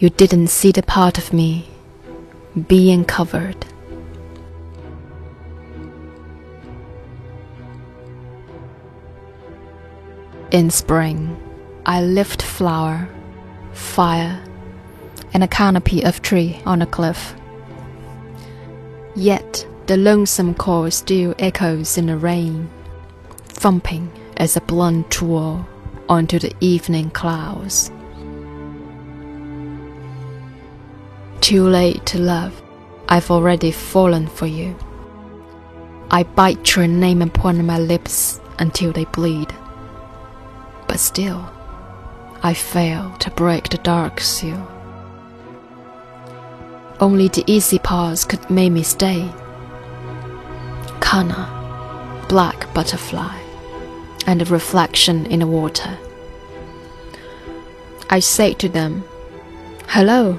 [0.00, 1.68] You didn't see the part of me
[2.68, 3.66] being covered.
[10.50, 11.36] In spring,
[11.84, 13.10] I lift flower,
[13.74, 14.42] fire,
[15.34, 17.34] and a canopy of tree on a cliff.
[19.14, 22.70] Yet the lonesome call still echoes in the rain,
[23.48, 25.68] thumping as a blunt tool
[26.08, 27.90] onto the evening clouds.
[31.50, 32.62] Too late to love,
[33.08, 34.76] I've already fallen for you.
[36.08, 39.52] I bite your name upon my lips until they bleed.
[40.86, 41.44] But still,
[42.44, 44.64] I fail to break the dark seal.
[47.00, 49.28] Only the easy pause could make me stay.
[51.00, 51.48] Canna,
[52.28, 53.36] black butterfly,
[54.24, 55.98] and a reflection in the water.
[58.08, 59.02] I say to them,
[59.88, 60.38] Hello,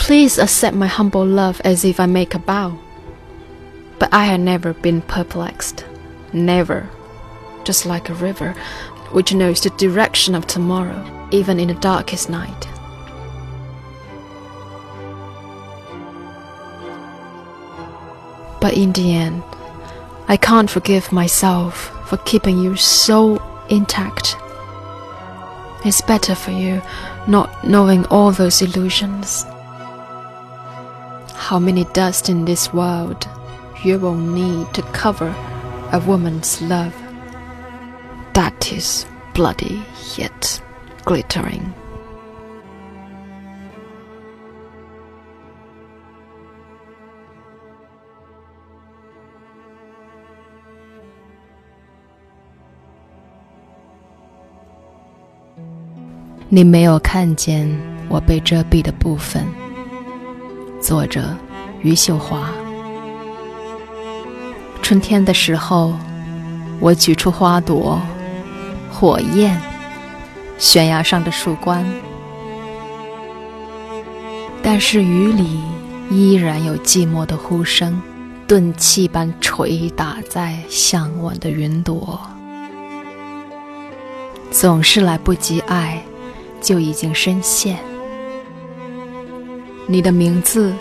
[0.00, 2.76] please accept my humble love as if I make a bow.
[3.98, 5.84] But I had never been perplexed,
[6.32, 6.88] never,
[7.64, 8.52] just like a river
[9.12, 12.66] which knows the direction of tomorrow, even in the darkest night.
[18.58, 19.42] But in the end,
[20.28, 23.36] I can't forgive myself for keeping you so
[23.68, 24.34] intact.
[25.84, 26.80] It's better for you
[27.28, 29.44] not knowing all those illusions
[31.49, 33.27] How many dust in this world
[33.83, 35.33] you will need to cover
[35.91, 36.93] a woman's love?
[38.33, 39.83] That is bloody
[40.17, 40.61] yet
[41.05, 41.73] glittering.
[56.47, 57.67] 你没有看见
[58.07, 59.58] 我被遮蔽的部分。
[60.80, 61.36] 作者：
[61.82, 62.50] 余秀华。
[64.80, 65.94] 春天的时候，
[66.80, 68.00] 我取出花朵。
[68.90, 69.60] 火焰，
[70.58, 71.84] 悬崖上的树冠，
[74.62, 75.60] 但是雨里
[76.10, 78.00] 依然有寂寞的呼声，
[78.48, 82.20] 钝器般捶打在向晚的云朵。
[84.50, 86.02] 总是来不及爱，
[86.60, 87.78] 就已经深陷。
[89.92, 90.72] 你的名字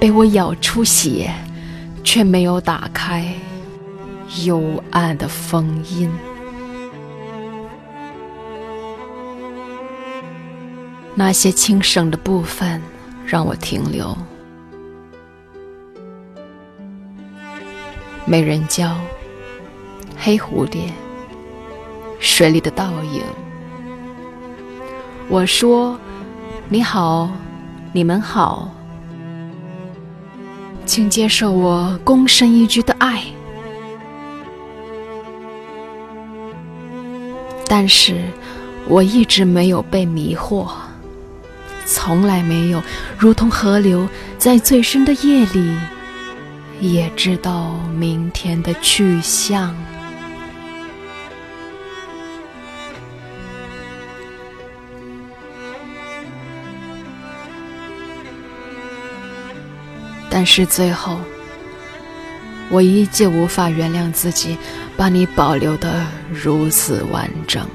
[0.00, 1.32] 被我咬出血，
[2.02, 3.32] 却没有打开
[4.44, 6.10] 幽暗的封印。
[11.14, 12.82] 那些轻省的部分
[13.24, 14.18] 让我停留。
[18.24, 18.96] 美人蕉，
[20.18, 20.92] 黑蝴蝶，
[22.18, 23.22] 水里的倒影。
[25.28, 25.96] 我说
[26.68, 27.30] ：“你好，
[27.92, 28.70] 你们好，
[30.86, 33.24] 请接受我躬身一鞠的爱。”
[37.66, 38.20] 但是，
[38.88, 40.68] 我一直没有被迷惑。
[41.86, 42.82] 从来没有，
[43.18, 44.08] 如同河流，
[44.38, 45.76] 在最深的夜里，
[46.80, 49.74] 也知道明天的去向。
[60.40, 61.20] 但是最后，
[62.70, 64.56] 我依旧无法原谅自己，
[64.96, 67.68] 把你保留的如此完整。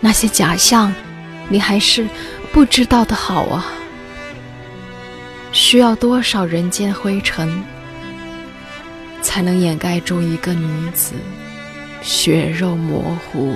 [0.00, 0.92] 那些假象，
[1.48, 2.08] 你还是
[2.52, 3.66] 不知道的好啊！
[5.52, 7.62] 需要多少人间灰尘，
[9.22, 11.12] 才能掩盖住一个女子
[12.02, 13.54] 血肉模糊，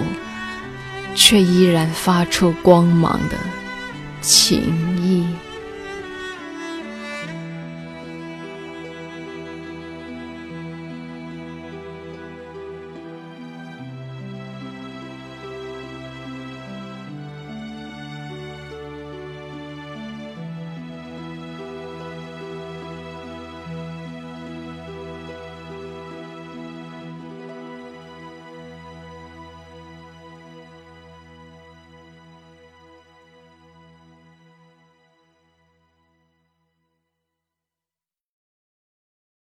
[1.15, 3.37] 却依然发出光芒的
[4.21, 4.90] 情？